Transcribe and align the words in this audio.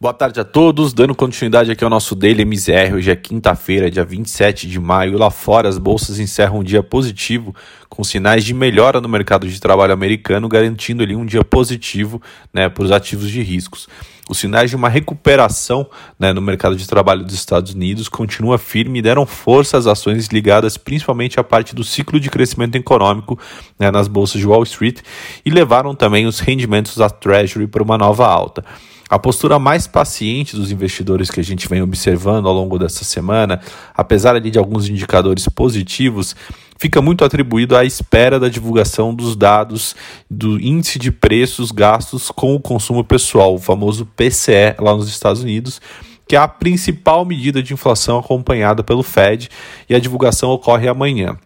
Boa 0.00 0.14
tarde 0.14 0.38
a 0.38 0.44
todos, 0.44 0.92
dando 0.92 1.12
continuidade 1.12 1.72
aqui 1.72 1.82
ao 1.82 1.90
nosso 1.90 2.14
Daily 2.14 2.44
MZR. 2.44 2.94
Hoje 2.94 3.10
é 3.10 3.16
quinta-feira, 3.16 3.90
dia 3.90 4.04
27 4.04 4.68
de 4.68 4.78
maio. 4.78 5.18
Lá 5.18 5.28
fora, 5.28 5.68
as 5.68 5.76
bolsas 5.76 6.20
encerram 6.20 6.60
um 6.60 6.62
dia 6.62 6.84
positivo, 6.84 7.52
com 7.88 8.04
sinais 8.04 8.44
de 8.44 8.54
melhora 8.54 9.00
no 9.00 9.08
mercado 9.08 9.48
de 9.48 9.60
trabalho 9.60 9.92
americano, 9.92 10.48
garantindo 10.48 11.02
ali 11.02 11.16
um 11.16 11.26
dia 11.26 11.42
positivo 11.42 12.22
né, 12.54 12.68
para 12.68 12.84
os 12.84 12.92
ativos 12.92 13.28
de 13.28 13.42
riscos. 13.42 13.88
Os 14.30 14.38
sinais 14.38 14.70
de 14.70 14.76
uma 14.76 14.88
recuperação 14.88 15.84
né, 16.16 16.32
no 16.32 16.40
mercado 16.40 16.76
de 16.76 16.86
trabalho 16.86 17.24
dos 17.24 17.34
Estados 17.34 17.74
Unidos 17.74 18.08
continua 18.08 18.56
firme 18.56 19.00
e 19.00 19.02
deram 19.02 19.26
força 19.26 19.78
às 19.78 19.88
ações 19.88 20.28
ligadas 20.28 20.76
principalmente 20.76 21.40
à 21.40 21.42
parte 21.42 21.74
do 21.74 21.82
ciclo 21.82 22.20
de 22.20 22.30
crescimento 22.30 22.76
econômico 22.76 23.36
né, 23.76 23.90
nas 23.90 24.06
bolsas 24.06 24.40
de 24.40 24.46
Wall 24.46 24.62
Street 24.62 25.00
e 25.44 25.50
levaram 25.50 25.92
também 25.92 26.24
os 26.24 26.38
rendimentos 26.38 26.96
da 26.96 27.10
Treasury 27.10 27.66
para 27.66 27.82
uma 27.82 27.98
nova 27.98 28.28
alta. 28.28 28.64
A 29.08 29.18
postura 29.18 29.58
mais 29.58 29.86
paciente 29.86 30.54
dos 30.54 30.70
investidores 30.70 31.30
que 31.30 31.40
a 31.40 31.44
gente 31.44 31.66
vem 31.68 31.80
observando 31.80 32.46
ao 32.46 32.54
longo 32.54 32.78
dessa 32.78 33.04
semana, 33.04 33.60
apesar 33.94 34.36
ali 34.36 34.50
de 34.50 34.58
alguns 34.58 34.88
indicadores 34.88 35.48
positivos, 35.48 36.36
fica 36.78 37.00
muito 37.00 37.24
atribuído 37.24 37.76
à 37.76 37.84
espera 37.84 38.38
da 38.38 38.48
divulgação 38.48 39.14
dos 39.14 39.34
dados 39.34 39.96
do 40.30 40.60
índice 40.60 40.98
de 40.98 41.10
preços 41.10 41.70
gastos 41.70 42.30
com 42.30 42.54
o 42.54 42.60
consumo 42.60 43.02
pessoal, 43.02 43.54
o 43.54 43.58
famoso 43.58 44.04
PCE 44.04 44.76
lá 44.78 44.94
nos 44.94 45.08
Estados 45.08 45.42
Unidos, 45.42 45.80
que 46.26 46.36
é 46.36 46.38
a 46.38 46.46
principal 46.46 47.24
medida 47.24 47.62
de 47.62 47.72
inflação 47.72 48.18
acompanhada 48.18 48.84
pelo 48.84 49.02
Fed, 49.02 49.48
e 49.88 49.94
a 49.94 49.98
divulgação 49.98 50.50
ocorre 50.50 50.86
amanhã. 50.86 51.38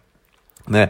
Né? 0.67 0.89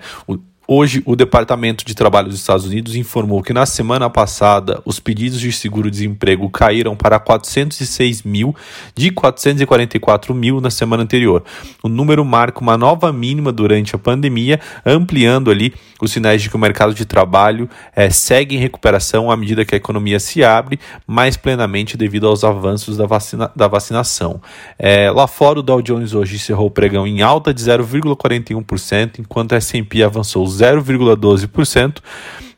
Hoje, 0.66 1.04
o 1.06 1.14
Departamento 1.14 1.84
de 1.84 1.94
Trabalho 1.94 2.30
dos 2.30 2.40
Estados 2.40 2.66
Unidos 2.66 2.96
informou 2.96 3.44
que 3.44 3.52
na 3.52 3.66
semana 3.66 4.10
passada 4.10 4.82
os 4.86 4.98
pedidos 4.98 5.42
de 5.42 5.52
seguro-desemprego 5.52 6.50
caíram 6.50 6.96
para 6.96 7.20
406 7.20 8.24
mil, 8.24 8.56
de 8.96 9.12
444 9.12 10.34
mil 10.34 10.62
na 10.62 10.70
semana 10.70 11.04
anterior. 11.04 11.44
O 11.84 11.90
número 11.90 12.24
marca 12.24 12.62
uma 12.62 12.78
nova 12.78 13.12
mínima 13.12 13.52
durante 13.52 13.94
a 13.94 14.00
pandemia, 14.00 14.58
ampliando 14.86 15.52
ali 15.52 15.74
os 16.02 16.12
sinais 16.12 16.42
de 16.42 16.50
que 16.50 16.56
o 16.56 16.60
mercado 16.60 16.94
de 16.94 17.04
trabalho 17.04 17.70
é, 17.94 18.10
segue 18.10 18.56
em 18.56 18.60
recuperação 18.60 19.30
à 19.30 19.36
medida 19.36 19.66
que 19.66 19.76
a 19.76 19.78
economia 19.78 20.20
se 20.20 20.46
abre 20.46 20.80
mais 21.06 21.36
plenamente 21.36 21.98
devido 21.98 22.26
aos 22.26 22.46
avanços 22.46 22.96
da, 22.96 23.06
vacina, 23.06 23.52
da 23.54 23.68
vacinação. 23.68 24.42
É, 24.80 25.12
lá 25.12 25.28
fora, 25.28 25.60
o 25.60 25.62
Dow 25.62 25.82
Jones 25.82 26.14
hoje 26.14 26.36
encerrou 26.36 26.68
o 26.68 26.72
pregão 26.72 27.06
em 27.06 27.22
alta 27.22 27.54
de 27.54 27.62
0,41%, 27.62 29.20
enquanto 29.20 29.54
a 29.54 29.58
S&P 29.58 30.04
avançou 30.04 30.53
0,12%, 30.58 31.98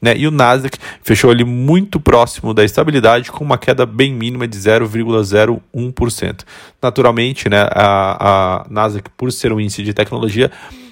né? 0.01 0.15
E 0.15 0.27
o 0.27 0.31
Nasdaq 0.31 0.77
fechou 1.01 1.31
ali 1.31 1.43
muito 1.43 1.99
próximo 1.99 2.53
da 2.53 2.63
estabilidade 2.63 3.31
com 3.31 3.43
uma 3.43 3.57
queda 3.57 3.85
bem 3.85 4.13
mínima 4.13 4.47
de 4.47 4.57
0,01%. 4.57 6.41
Naturalmente, 6.81 7.49
né, 7.49 7.67
a, 7.71 8.61
a 8.61 8.65
Nasdaq, 8.69 9.09
por 9.17 9.31
ser 9.31 9.51
um 9.51 9.59
índice 9.59 9.83
de 9.83 9.93
tecnologia, 9.93 10.51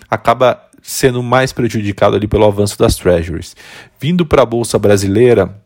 acaba 0.09 0.59
sendo 0.81 1.24
mais 1.24 1.54
prejudicado 1.54 2.16
ali 2.16 2.28
pelo 2.28 2.46
avanço 2.46 2.78
das 2.78 2.96
treasuries. 2.96 3.56
Vindo 4.00 4.26
para 4.26 4.42
a 4.42 4.46
bolsa 4.46 4.78
brasileira, 4.78 5.62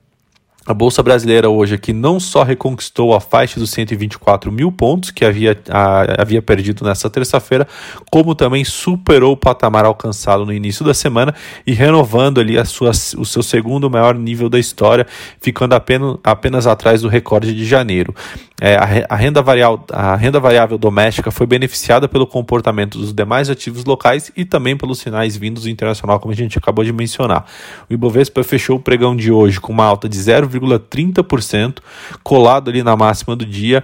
a 0.67 0.73
Bolsa 0.73 1.01
Brasileira 1.01 1.49
hoje 1.49 1.75
aqui 1.75 1.93
não 1.93 2.19
só 2.19 2.43
reconquistou 2.43 3.13
a 3.13 3.21
faixa 3.21 3.57
dos 3.57 3.69
124 3.71 4.51
mil 4.51 4.69
pontos 4.69 5.11
que 5.11 5.23
havia, 5.23 5.57
a, 5.69 6.21
havia 6.21 6.41
perdido 6.41 6.83
nessa 6.83 7.09
terça-feira, 7.09 7.65
como 8.11 8.35
também 8.35 8.65
superou 8.65 9.31
o 9.31 9.37
patamar 9.37 9.85
alcançado 9.85 10.45
no 10.45 10.51
início 10.51 10.83
da 10.83 10.93
semana 10.93 11.33
e 11.65 11.71
renovando 11.71 12.41
ali 12.41 12.57
a 12.57 12.65
sua, 12.65 12.91
o 13.17 13.25
seu 13.25 13.41
segundo 13.41 13.89
maior 13.89 14.13
nível 14.15 14.49
da 14.49 14.59
história, 14.59 15.07
ficando 15.39 15.73
apenas, 15.73 16.17
apenas 16.21 16.67
atrás 16.67 17.01
do 17.01 17.07
recorde 17.07 17.55
de 17.55 17.65
janeiro. 17.65 18.13
É, 18.59 18.75
a, 18.75 19.13
a, 19.13 19.15
renda 19.15 19.41
variável, 19.41 19.79
a 19.93 20.15
renda 20.15 20.39
variável 20.39 20.79
doméstica 20.79 21.29
foi 21.29 21.45
beneficiada 21.45 22.09
pelo 22.09 22.25
comportamento 22.25 22.97
dos 22.97 23.13
demais 23.13 23.51
ativos 23.51 23.85
locais 23.85 24.31
e 24.35 24.43
também 24.43 24.75
pelos 24.75 24.97
sinais 24.97 25.37
vindos 25.37 25.63
do 25.63 25.69
internacional, 25.69 26.19
como 26.19 26.33
a 26.33 26.35
gente 26.35 26.57
acabou 26.57 26.83
de 26.83 26.91
mencionar. 26.91 27.45
O 27.87 27.93
Ibovespa 27.93 28.43
fechou 28.43 28.77
o 28.77 28.79
pregão 28.79 29.15
de 29.15 29.31
hoje 29.31 29.61
com 29.61 29.71
uma 29.71 29.85
alta 29.85 30.09
de 30.09 30.17
0,30%, 30.59 31.79
colado 32.23 32.69
ali 32.69 32.83
na 32.83 32.95
máxima 32.95 33.35
do 33.35 33.45
dia. 33.45 33.83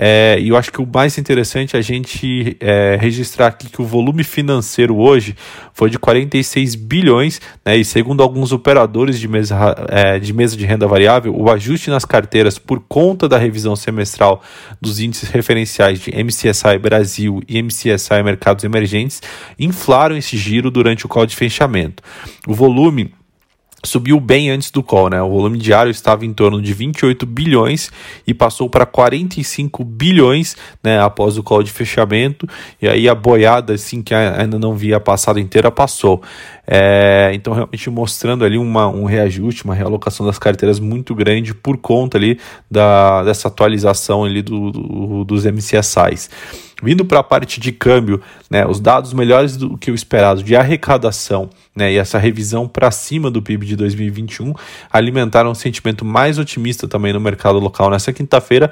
É, 0.00 0.38
e 0.38 0.50
eu 0.50 0.56
acho 0.56 0.70
que 0.70 0.80
o 0.80 0.86
mais 0.86 1.18
interessante 1.18 1.74
é 1.74 1.78
a 1.80 1.82
gente 1.82 2.56
é, 2.60 2.96
registrar 3.00 3.48
aqui 3.48 3.68
que 3.68 3.82
o 3.82 3.84
volume 3.84 4.22
financeiro 4.22 4.96
hoje 4.96 5.34
foi 5.74 5.90
de 5.90 5.98
46 5.98 6.76
bilhões, 6.76 7.40
né, 7.66 7.76
e 7.76 7.84
segundo 7.84 8.22
alguns 8.22 8.52
operadores 8.52 9.18
de 9.18 9.26
mesa, 9.26 9.56
é, 9.88 10.20
de 10.20 10.32
mesa 10.32 10.56
de 10.56 10.64
renda 10.64 10.86
variável, 10.86 11.34
o 11.36 11.50
ajuste 11.50 11.90
nas 11.90 12.04
carteiras 12.04 12.60
por 12.60 12.80
conta 12.88 13.28
da 13.28 13.36
revisão 13.36 13.74
semestral 13.74 14.40
dos 14.80 15.00
índices 15.00 15.30
referenciais 15.30 15.98
de 15.98 16.12
MCSI 16.12 16.78
Brasil 16.80 17.42
e 17.48 17.60
MCSI 17.60 18.22
Mercados 18.22 18.62
Emergentes 18.62 19.20
inflaram 19.58 20.16
esse 20.16 20.36
giro 20.36 20.70
durante 20.70 21.06
o 21.06 21.08
call 21.08 21.26
de 21.26 21.34
fechamento. 21.34 22.04
O 22.46 22.54
volume 22.54 23.12
subiu 23.84 24.18
bem 24.18 24.50
antes 24.50 24.70
do 24.70 24.82
call, 24.82 25.08
né? 25.08 25.22
O 25.22 25.28
volume 25.28 25.56
diário 25.56 25.90
estava 25.90 26.26
em 26.26 26.32
torno 26.32 26.60
de 26.60 26.74
28 26.74 27.24
bilhões 27.24 27.90
e 28.26 28.34
passou 28.34 28.68
para 28.68 28.84
45 28.84 29.84
bilhões, 29.84 30.56
né, 30.82 31.00
após 31.00 31.38
o 31.38 31.42
call 31.42 31.62
de 31.62 31.70
fechamento. 31.70 32.46
E 32.82 32.88
aí 32.88 33.08
a 33.08 33.14
boiada 33.14 33.74
assim 33.74 34.02
que 34.02 34.14
ainda 34.14 34.58
não 34.58 34.74
via 34.74 34.98
passado 34.98 35.38
inteira 35.38 35.70
passou. 35.70 36.22
É, 36.66 37.30
então 37.32 37.54
realmente 37.54 37.88
mostrando 37.88 38.44
ali 38.44 38.58
uma, 38.58 38.88
um 38.88 39.04
reajuste, 39.04 39.64
uma 39.64 39.74
realocação 39.74 40.26
das 40.26 40.38
carteiras 40.38 40.78
muito 40.78 41.14
grande 41.14 41.54
por 41.54 41.78
conta 41.78 42.18
ali 42.18 42.38
da, 42.70 43.22
dessa 43.22 43.48
atualização 43.48 44.24
ali 44.24 44.42
do, 44.42 44.70
do 44.70 45.24
dos 45.24 45.44
MCSIs. 45.44 46.28
Vindo 46.80 47.04
para 47.04 47.18
a 47.18 47.24
parte 47.24 47.58
de 47.58 47.72
câmbio, 47.72 48.20
né, 48.48 48.64
os 48.64 48.78
dados 48.78 49.12
melhores 49.12 49.56
do 49.56 49.76
que 49.76 49.90
o 49.90 49.94
esperado 49.94 50.44
de 50.44 50.54
arrecadação 50.54 51.50
né, 51.74 51.92
e 51.92 51.96
essa 51.96 52.18
revisão 52.18 52.68
para 52.68 52.90
cima 52.92 53.30
do 53.30 53.42
PIB 53.42 53.66
de 53.66 53.74
2021 53.74 54.54
alimentaram 54.92 55.50
um 55.50 55.54
sentimento 55.54 56.04
mais 56.04 56.38
otimista 56.38 56.86
também 56.86 57.12
no 57.12 57.20
mercado 57.20 57.58
local 57.58 57.90
nessa 57.90 58.12
quinta-feira, 58.12 58.70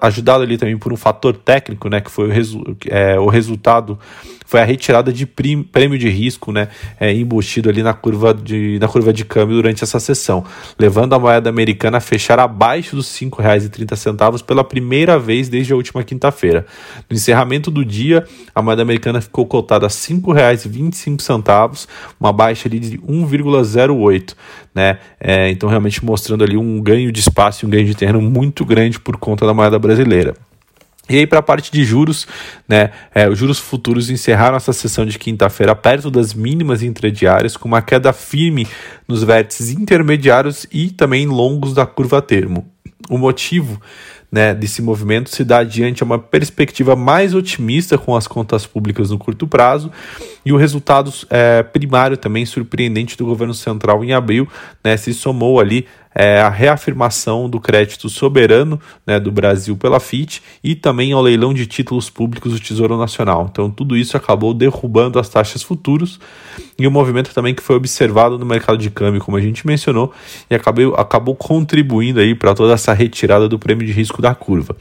ajudado 0.00 0.42
ali 0.42 0.56
também 0.56 0.78
por 0.78 0.94
um 0.94 0.96
fator 0.96 1.36
técnico, 1.36 1.90
né, 1.90 2.00
que 2.00 2.10
foi 2.10 2.28
o, 2.28 2.30
resu 2.30 2.76
é, 2.88 3.18
o 3.18 3.26
resultado 3.26 3.98
foi 4.44 4.60
a 4.60 4.64
retirada 4.64 5.12
de 5.12 5.26
prêmio 5.26 5.98
de 5.98 6.08
risco 6.08 6.52
né, 6.52 6.68
é, 7.00 7.12
embutido 7.12 7.68
ali 7.68 7.82
na 7.82 7.94
curva, 7.94 8.34
de, 8.34 8.78
na 8.78 8.86
curva 8.86 9.12
de 9.12 9.24
câmbio 9.24 9.56
durante 9.56 9.82
essa 9.82 9.98
sessão, 9.98 10.44
levando 10.78 11.14
a 11.14 11.18
moeda 11.18 11.48
americana 11.48 11.96
a 11.98 12.00
fechar 12.00 12.38
abaixo 12.38 12.94
dos 12.94 13.18
R$ 13.18 13.26
5,30 13.30 14.42
pela 14.44 14.62
primeira 14.62 15.18
vez 15.18 15.48
desde 15.48 15.72
a 15.72 15.76
última 15.76 16.04
quinta-feira. 16.04 16.66
No 17.08 17.16
encerramento 17.16 17.70
do 17.70 17.84
dia, 17.84 18.24
a 18.54 18.62
moeda 18.62 18.82
americana 18.82 19.20
ficou 19.20 19.46
cotada 19.46 19.86
a 19.86 19.88
R$ 19.88 19.94
5,25, 19.94 21.88
uma 22.20 22.32
baixa 22.32 22.68
ali 22.68 22.78
de 22.78 22.98
1,08, 22.98 24.34
né? 24.74 24.98
É, 25.20 25.50
então 25.50 25.68
realmente 25.68 26.04
mostrando 26.04 26.44
ali 26.44 26.56
um 26.56 26.80
ganho 26.80 27.10
de 27.10 27.20
espaço, 27.20 27.66
um 27.66 27.70
ganho 27.70 27.86
de 27.86 27.94
terreno 27.94 28.20
muito 28.20 28.64
grande 28.64 29.00
por 29.00 29.16
conta 29.16 29.46
da 29.46 29.54
moeda 29.54 29.78
brasileira. 29.78 30.34
E 31.08 31.18
aí, 31.18 31.26
para 31.26 31.40
a 31.40 31.42
parte 31.42 31.70
de 31.70 31.84
juros, 31.84 32.26
né, 32.66 32.90
é, 33.14 33.28
os 33.28 33.38
juros 33.38 33.58
futuros 33.58 34.08
encerraram 34.08 34.56
essa 34.56 34.72
sessão 34.72 35.04
de 35.04 35.18
quinta-feira 35.18 35.74
perto 35.74 36.10
das 36.10 36.32
mínimas 36.32 36.82
intradiárias, 36.82 37.56
com 37.56 37.68
uma 37.68 37.82
queda 37.82 38.12
firme 38.12 38.66
nos 39.06 39.22
vértices 39.22 39.70
intermediários 39.70 40.66
e 40.72 40.90
também 40.90 41.26
longos 41.26 41.74
da 41.74 41.84
curva 41.84 42.22
termo. 42.22 42.66
O 43.10 43.18
motivo 43.18 43.78
né, 44.34 44.52
desse 44.52 44.82
movimento 44.82 45.30
se 45.30 45.44
dá 45.44 45.62
diante 45.62 46.02
a 46.02 46.06
uma 46.06 46.18
perspectiva 46.18 46.96
mais 46.96 47.34
otimista 47.34 47.96
com 47.96 48.16
as 48.16 48.26
contas 48.26 48.66
públicas 48.66 49.10
no 49.10 49.16
curto 49.16 49.46
prazo 49.46 49.92
e 50.44 50.52
o 50.52 50.56
resultado 50.56 51.12
é, 51.30 51.62
primário 51.62 52.16
também 52.16 52.44
surpreendente 52.44 53.16
do 53.16 53.24
governo 53.24 53.54
central 53.54 54.02
em 54.02 54.12
abril 54.12 54.48
né, 54.82 54.96
se 54.96 55.14
somou 55.14 55.60
ali 55.60 55.86
é, 56.14 56.40
a 56.40 56.48
reafirmação 56.48 57.48
do 57.48 57.60
crédito 57.60 58.08
soberano 58.08 58.80
né, 59.06 59.18
do 59.18 59.32
Brasil 59.32 59.76
pela 59.76 59.98
FIT 59.98 60.42
e 60.62 60.74
também 60.74 61.12
ao 61.12 61.20
leilão 61.20 61.52
de 61.52 61.66
títulos 61.66 62.08
públicos 62.08 62.52
do 62.52 62.60
Tesouro 62.60 62.96
Nacional. 62.96 63.48
Então, 63.50 63.70
tudo 63.70 63.96
isso 63.96 64.16
acabou 64.16 64.54
derrubando 64.54 65.18
as 65.18 65.28
taxas 65.28 65.62
futuros 65.62 66.20
e 66.78 66.86
o 66.86 66.90
um 66.90 66.92
movimento 66.92 67.32
também 67.34 67.54
que 67.54 67.62
foi 67.62 67.76
observado 67.76 68.38
no 68.38 68.46
mercado 68.46 68.78
de 68.78 68.90
câmbio, 68.90 69.20
como 69.20 69.36
a 69.36 69.40
gente 69.40 69.66
mencionou, 69.66 70.12
e 70.50 70.54
acabou, 70.54 70.94
acabou 70.94 71.34
contribuindo 71.34 72.20
aí 72.20 72.34
para 72.34 72.54
toda 72.54 72.74
essa 72.74 72.92
retirada 72.92 73.48
do 73.48 73.58
prêmio 73.58 73.86
de 73.86 73.92
risco 73.92 74.20
da 74.20 74.34
curva. 74.34 74.76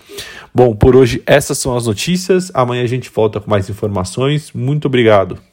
Bom, 0.54 0.76
por 0.76 0.96
hoje 0.96 1.22
essas 1.26 1.58
são 1.58 1.76
as 1.76 1.88
notícias. 1.88 2.52
Amanhã 2.54 2.84
a 2.84 2.88
gente 2.88 3.10
volta 3.10 3.40
com 3.40 3.50
mais 3.50 3.70
informações. 3.70 4.52
Muito 4.54 4.86
obrigado. 4.86 5.53